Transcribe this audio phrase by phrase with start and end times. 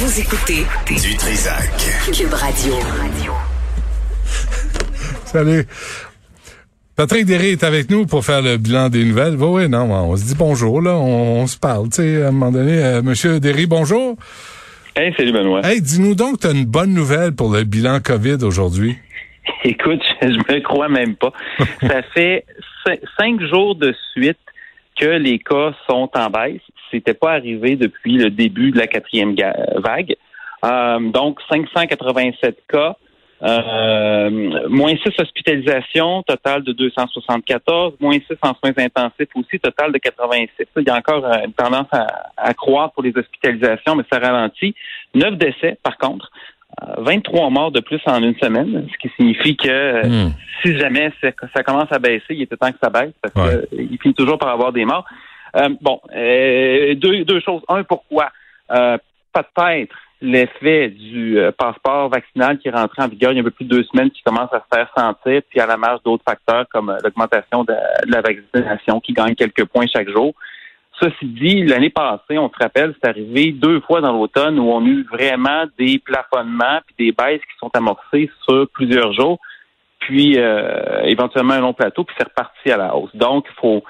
[0.00, 1.72] Vous écoutez Du Trisac.
[2.16, 2.72] Cube Radio.
[5.24, 5.64] Salut.
[6.94, 9.34] Patrick Derry est avec nous pour faire le bilan des nouvelles.
[9.34, 12.30] Oui, oui, non, on se dit bonjour, là, on, se parle, tu sais, à un
[12.30, 12.80] moment donné.
[12.80, 14.14] Euh, Monsieur Derry, bonjour.
[14.94, 15.66] Hey, salut Benoît.
[15.66, 18.96] Hey, dis-nous donc, tu as une bonne nouvelle pour le bilan COVID aujourd'hui.
[19.64, 21.32] Écoute, je me crois même pas.
[21.80, 22.46] Ça fait
[23.18, 24.38] cinq jours de suite
[24.96, 26.60] que les cas sont en baisse.
[26.90, 29.34] C'était pas arrivé depuis le début de la quatrième
[29.76, 30.16] vague.
[30.64, 32.96] Euh, donc, 587 cas.
[33.40, 39.98] Euh, moins 6 hospitalisations, total de 274, moins 6 en soins intensifs aussi, total de
[39.98, 40.66] 86.
[40.76, 42.06] Il y a encore euh, une tendance à,
[42.36, 44.74] à croître pour les hospitalisations, mais ça ralentit.
[45.14, 46.30] 9 décès, par contre.
[46.98, 50.32] 23 euh, morts de plus en une semaine, ce qui signifie que hmm.
[50.62, 53.34] si jamais ça commence à baisser, il est temps que ça baisse parce
[53.70, 55.04] qu'il finit toujours par avoir des morts.
[55.80, 57.62] Bon, deux, deux choses.
[57.68, 58.30] Un, pourquoi?
[59.32, 63.44] peut-être l'effet du euh, passeport vaccinal qui est rentré en vigueur il y a un
[63.44, 66.00] peu plus de deux semaines qui commence à se faire sentir, puis à la marge
[66.04, 67.74] d'autres facteurs comme euh, l'augmentation de,
[68.06, 70.34] la vaccination qui gagne quelques points chaque jour.
[71.00, 74.84] Ceci dit, l'année passée, on se rappelle, c'est arrivé deux fois dans l'automne où on
[74.84, 79.38] a eu vraiment des plafonnements puis des baisses qui sont amorcées sur plusieurs jours,
[80.00, 83.14] puis euh, éventuellement un long plateau, puis c'est reparti à la hausse.
[83.14, 83.84] Donc, il faut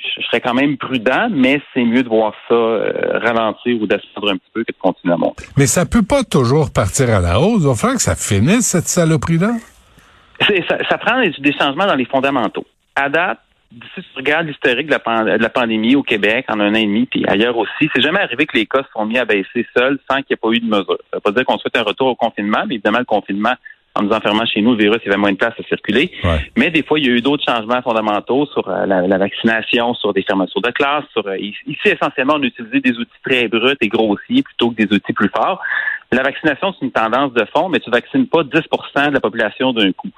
[0.00, 4.32] je serais quand même prudent, mais c'est mieux de voir ça euh, ralentir ou descendre
[4.32, 5.44] un petit peu que de continuer à monter.
[5.56, 7.62] Mais ça peut pas toujours partir à la hausse.
[7.62, 9.52] Il va falloir que ça finisse, cette saloperie-là.
[10.40, 12.66] Ça, ça, prend des, changements dans les fondamentaux.
[12.94, 13.38] À date,
[13.94, 14.96] si tu regardes l'historique de,
[15.40, 18.46] la, pandémie au Québec en un an et demi, puis ailleurs aussi, c'est jamais arrivé
[18.46, 20.66] que les cas sont mis à baisser seuls sans qu'il n'y ait pas eu de
[20.66, 20.98] mesure.
[21.10, 23.54] Ça ne veut pas dire qu'on souhaite un retour au confinement, mais évidemment, le confinement
[23.96, 26.10] en nous enfermant chez nous, le virus, il y avait moins de place à circuler.
[26.56, 30.12] Mais des fois, il y a eu d'autres changements fondamentaux sur euh, la, vaccination, sur
[30.12, 31.04] des fermetures de classe.
[31.12, 34.76] Sur, euh, ici, essentiellement, on a utilisé des outils très bruts et grossiers plutôt que
[34.76, 35.60] des outils plus forts.
[36.12, 39.72] La vaccination, c'est une tendance de fond, mais tu vaccines pas 10% de la population
[39.72, 40.10] d'un coup.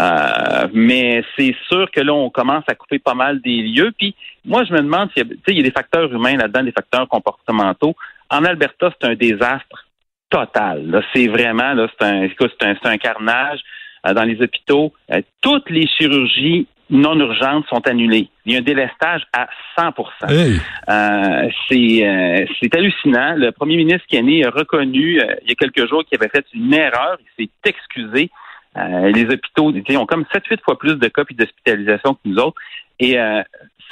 [0.00, 3.92] Euh, mais c'est sûr que là, on commence à couper pas mal des lieux.
[3.98, 4.14] Puis
[4.44, 7.08] moi, je me demande s'il y, il y a des facteurs humains là-dedans, des facteurs
[7.08, 7.94] comportementaux.
[8.30, 9.86] En Alberta, c'est un désastre
[10.32, 11.04] total.
[11.14, 13.60] C'est vraiment, là, c'est un, c'est un, carnage
[14.06, 14.92] euh, dans les hôpitaux.
[15.12, 18.28] Euh, toutes les chirurgies non urgentes sont annulées.
[18.44, 19.46] Il y a un délestage à
[19.78, 19.94] 100
[20.28, 23.34] euh, c'est, c'est hallucinant.
[23.36, 26.74] Le premier ministre Kenney a reconnu il y a quelques jours qu'il avait fait une
[26.74, 27.16] erreur.
[27.38, 28.30] Il s'est excusé.
[28.76, 32.60] les hôpitaux ont comme 7-8 fois plus de cas d'hospitalisation que nous autres.
[33.00, 33.16] Et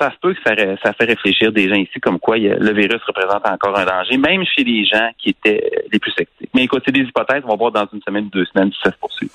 [0.00, 3.00] ça se peut que ça, ça fait réfléchir des gens ici comme quoi le virus
[3.06, 6.50] représente encore un danger, même chez les gens qui étaient les plus sceptiques.
[6.55, 8.78] Mais écoute, c'est des hypothèses, on va voir dans une semaine ou deux semaines si
[8.83, 9.31] ça se poursuit.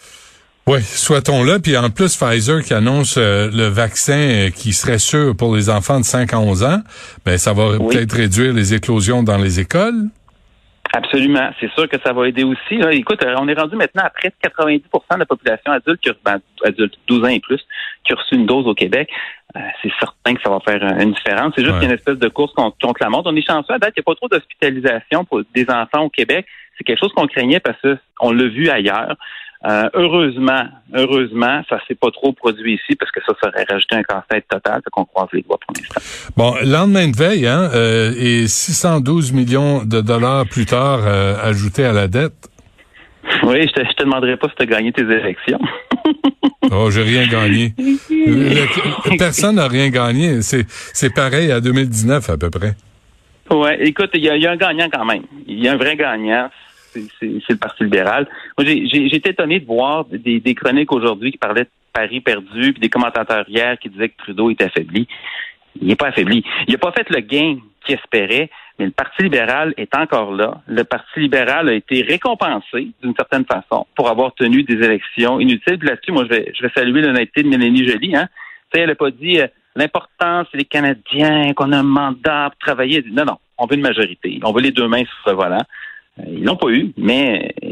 [0.67, 1.59] Oui, soit-on là.
[1.59, 5.69] Puis en plus, Pfizer qui annonce euh, le vaccin euh, qui serait sûr pour les
[5.69, 6.79] enfants de 5 à 11 ans,
[7.23, 10.09] ben ça va peut-être réduire les éclosions dans les écoles.
[10.95, 11.49] Absolument.
[11.59, 12.79] C'est sûr que ça va aider aussi.
[12.91, 14.81] Écoute, euh, on est rendu maintenant à près de 90%
[15.15, 17.59] de la population adulte, qui, ben, adulte 12 ans et plus,
[18.05, 19.09] qui a reçu une dose au Québec.
[19.57, 21.53] Euh, c'est certain que ça va faire une différence.
[21.57, 23.29] C'est juste une espèce de course contre, la montre.
[23.29, 23.73] On est chanceux.
[23.73, 26.45] À date, il n'y a pas trop d'hospitalisation pour des enfants au Québec.
[26.77, 27.81] C'est quelque chose qu'on craignait parce
[28.17, 29.15] qu'on l'a vu ailleurs.
[29.65, 34.03] Euh, heureusement, heureusement, ça s'est pas trop produit ici parce que ça serait rajouté un
[34.03, 36.31] casse-tête total, qu'on croise les doigts pour l'instant.
[36.37, 41.85] Bon, lendemain de veille, hein, euh, et 612 millions de dollars plus tard euh, ajoutés
[41.85, 42.49] à la dette.
[43.43, 45.59] Oui, je te, te demanderai pas si tu as gagné tes élections.
[46.71, 47.73] oh, j'ai rien gagné.
[49.17, 50.43] personne n'a rien gagné.
[50.43, 52.75] C'est, c'est pareil à 2019 à peu près.
[53.49, 55.23] Oui, écoute, il y, y, a un gagnant quand même.
[55.47, 56.49] Il y a un vrai gagnant
[57.19, 58.27] c'est le Parti libéral.
[58.57, 62.81] Moi, j'ai été étonné de voir des, chroniques aujourd'hui qui parlaient de Paris perdu, puis
[62.81, 65.07] des commentateurs hier qui disaient que Trudeau est affaibli.
[65.81, 66.43] Il n'est pas affaibli.
[66.67, 70.61] Il n'a pas fait le gain qu'il espérait, mais le Parti libéral est encore là.
[70.67, 75.79] Le Parti libéral a été récompensé d'une certaine façon pour avoir tenu des élections inutiles.
[75.81, 78.15] là-dessus, moi, je vais, je vais saluer l'honnêteté de Mélanie Joly.
[78.15, 78.27] Hein.
[78.73, 83.03] elle n'a pas dit euh, l'important, c'est les Canadiens, qu'on a un mandat pour travailler.
[83.11, 84.39] Non, non, on veut une majorité.
[84.43, 85.63] On veut les deux mains sur ce volant.
[86.19, 87.67] Euh, ils l'ont pas eu, mais euh,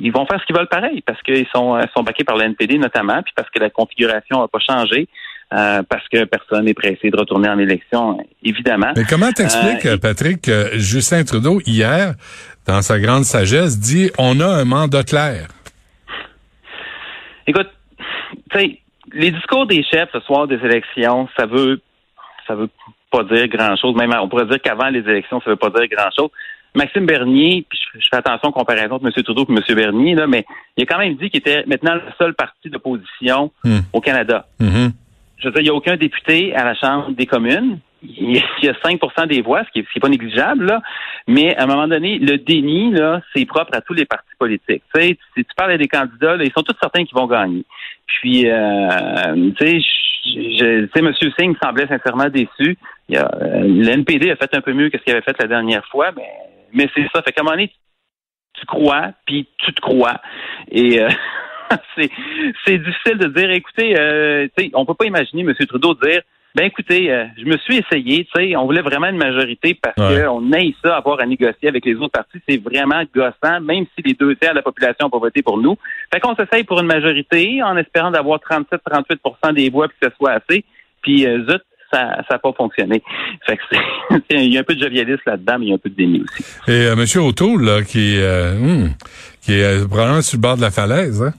[0.00, 2.44] ils vont faire ce qu'ils veulent pareil parce qu'ils sont, euh, sont baqués par la
[2.46, 5.08] NPD notamment, puis parce que la configuration n'a pas changé.
[5.50, 8.92] parce que personne n'est pressé de retourner en élection, évidemment.
[8.94, 12.14] Mais comment t'expliques, Patrick, que Justin Trudeau, hier,
[12.66, 15.48] dans sa grande sagesse, dit on a un mandat clair?
[17.46, 17.70] Écoute,
[18.50, 18.78] tu sais,
[19.12, 21.80] les discours des chefs ce soir des élections, ça veut
[22.46, 22.68] ça veut
[23.10, 23.94] pas dire grand chose.
[23.96, 26.30] Même on pourrait dire qu'avant les élections, ça veut pas dire grand chose.
[26.74, 29.12] Maxime Bernier, puis je, fais attention en comparaison de M.
[29.22, 29.74] Trudeau et M.
[29.74, 30.44] Bernier, là, mais
[30.76, 33.78] il a quand même dit qu'il était maintenant le seul parti d'opposition hmm.
[33.92, 34.46] au Canada.
[34.60, 34.92] Mm-hmm.
[35.38, 37.78] Je veux dire, il n'y a aucun député à la Chambre des communes.
[38.02, 40.82] Il y a 5% des voix, ce qui n'est pas négligeable, là,
[41.26, 44.82] mais à un moment donné, le déni, là, c'est propre à tous les partis politiques.
[44.94, 47.64] Tu sais, tu parles à des candidats, là, ils sont tous certains qu'ils vont gagner.
[48.06, 49.80] Puis, euh, tu sais,
[50.24, 51.12] je, sais, M.
[51.38, 52.76] Singh semblait sincèrement déçu.
[53.08, 55.48] Il a, euh, L'NPD a fait un peu mieux que ce qu'il avait fait la
[55.48, 56.28] dernière fois, mais,
[56.72, 57.22] mais c'est ça.
[57.22, 57.72] Fait qu'à un moment donné,
[58.54, 60.20] tu crois, puis tu te crois.
[60.70, 61.08] Et euh,
[61.96, 65.54] c'est difficile de dire, écoutez, euh, on peut pas imaginer M.
[65.66, 66.22] Trudeau dire
[66.54, 69.94] ben écoutez, euh, je me suis essayé, tu sais, on voulait vraiment une majorité parce
[69.94, 74.02] qu'on aille ça avoir à négocier avec les autres partis, c'est vraiment gossant, même si
[74.04, 75.76] les deux tiers de la population n'ont pas voté pour nous.
[76.12, 80.16] Fait qu'on s'essaye pour une majorité en espérant d'avoir 37-38% des voix puis que ce
[80.16, 80.64] soit assez.
[81.02, 81.62] Puis euh, zut,
[81.92, 83.02] ça n'a pas fonctionné.
[83.46, 83.62] Fait que
[84.30, 85.94] il y a un peu de jovialisme là-dedans, mais il y a un peu de
[85.94, 86.44] déni aussi.
[86.66, 87.22] Et euh, M.
[87.24, 88.90] O'Toole, là, qui, euh, hmm,
[89.42, 91.34] qui est probablement sur le bord de la falaise, hein?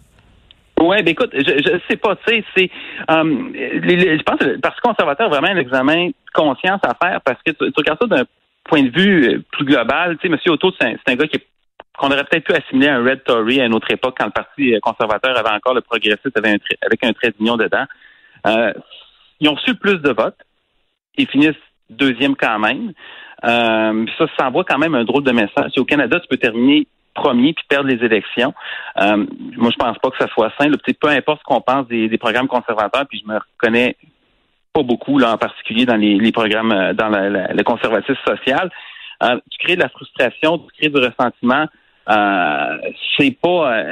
[0.81, 2.69] Oui, ben écoute, je, je sais pas, tu sais, c'est,
[3.09, 7.41] um, je pense que le Parti conservateur a vraiment un examen conscience à faire parce
[7.43, 8.23] que tu, regardes ça d'un
[8.63, 10.17] point de vue euh, plus global.
[10.17, 10.39] Tu sais, M.
[10.53, 11.39] Otto, c'est un, gars qui
[11.97, 14.73] qu'on aurait peut-être pu assimiler un Red Tory à une autre époque quand le Parti
[14.73, 17.85] euh, conservateur avait encore le progressiste avec un, trait, avec un trait d'union dedans.
[18.47, 18.73] Euh,
[19.41, 20.39] ils ont reçu plus de votes.
[21.17, 21.55] Ils finissent
[21.89, 22.93] deuxième quand même.
[23.43, 25.71] Euh, ça, ça envoie quand même un drôle de message.
[25.73, 28.53] Si au Canada, tu peux terminer premier puis perdre les élections.
[29.01, 29.25] Euh,
[29.57, 30.69] moi, je pense pas que ça soit sain.
[30.99, 33.95] peu importe ce qu'on pense des, programmes conservateurs, puis je me reconnais
[34.73, 38.69] pas beaucoup là en particulier dans les, programmes euh, dans le conservatisme social.
[39.23, 41.65] Euh, tu crées de la frustration, tu crées du ressentiment.
[43.17, 43.83] c'est pas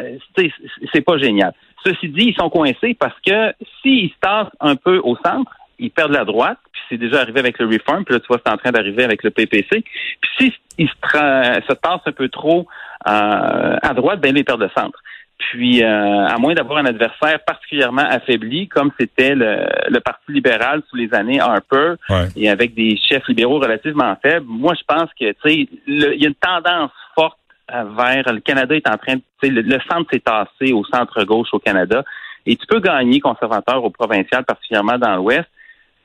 [0.94, 1.54] c'est pas génial.
[1.84, 5.92] Ceci dit, ils sont coincés parce que s'ils se tassent un peu au centre, ils
[5.92, 8.52] perdent la droite, puis c'est déjà arrivé avec le Reform, puis là, tu vois, c'est
[8.52, 9.84] en train d'arriver avec le PPC.
[10.22, 12.64] Puis s'ils se, se tassent un peu trop euh,
[13.08, 15.00] à droite, ben, les perdent de centre.
[15.38, 20.96] Puis, euh, à moins d'avoir un adversaire particulièrement affaibli, comme c'était le, Parti libéral sous
[20.96, 21.94] les années Harper,
[22.36, 26.26] et avec des chefs libéraux relativement faibles, moi, je pense que, tu sais, il y
[26.26, 27.38] a une tendance forte
[27.70, 31.50] vers le Canada est en train de, le, le centre s'est tassé au centre gauche
[31.52, 32.04] au Canada,
[32.46, 35.48] et tu peux gagner conservateur au provincial, particulièrement dans l'Ouest,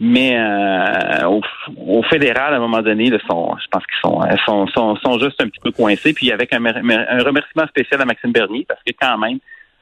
[0.01, 5.41] mais euh, au, fédéral, à un moment donné, je pense qu'ils sont, sont, sont, juste
[5.41, 6.13] un petit peu coincés.
[6.13, 9.39] Puis avec un, remerciement spécial à Maxime Bernier, parce que quand même,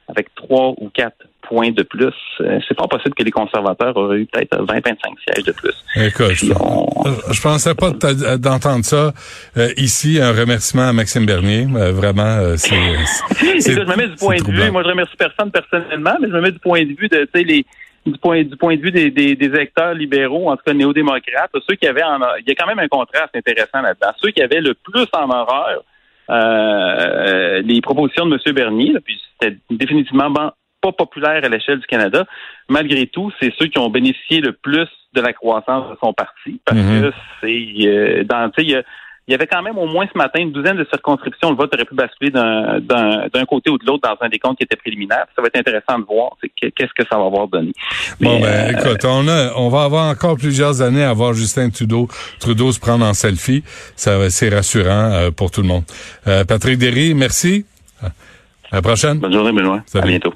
[0.08, 4.18] avec trois ou quatre points de plus, euh, c'est pas possible que les conservateurs auraient
[4.18, 4.94] eu peut-être 20-25
[5.26, 5.72] sièges de plus.
[5.96, 7.92] Écoute, je, je pensais pas
[8.36, 9.12] d'entendre ça
[9.56, 11.64] euh, ici, un remerciement à Maxime Bernier.
[11.64, 12.74] vraiment, c'est...
[13.40, 16.40] je me mets du point de vue, moi je remercie personne personnellement, mais je me
[16.42, 17.64] mets du point de vue de les
[18.10, 21.76] du point, du point de vue des, des, électeurs libéraux, en tout cas néo-démocrates, ceux
[21.76, 24.12] qui avaient en, il y a quand même un contraste intéressant là-dedans.
[24.22, 25.82] Ceux qui avaient le plus en horreur
[26.30, 28.54] euh, les propositions de M.
[28.54, 30.32] Bernier, puis c'était définitivement
[30.80, 32.24] pas populaire à l'échelle du Canada.
[32.68, 36.60] Malgré tout, c'est ceux qui ont bénéficié le plus de la croissance de son parti,
[36.64, 37.02] parce mm-hmm.
[37.02, 38.84] que c'est euh, dans, tu sais,
[39.30, 41.50] il y avait quand même au moins ce matin une douzaine de circonscriptions.
[41.50, 44.64] Le vote aurait pu basculer d'un côté ou de l'autre dans un des comptes qui
[44.64, 45.26] était préliminaire.
[45.36, 47.72] Ça va être intéressant de voir qu'est-ce que ça va avoir donné.
[48.20, 51.70] bon, ben, euh, écoute, on, a, on va avoir encore plusieurs années à voir Justin
[51.70, 52.08] Trudeau,
[52.40, 53.62] Trudeau se prendre en selfie.
[53.94, 55.84] Ça, c'est rassurant euh, pour tout le monde.
[56.26, 57.64] Euh, Patrick Derry, merci.
[58.02, 59.20] À la prochaine.
[59.20, 59.84] Bonne journée, Benoît.
[59.94, 60.34] À bientôt.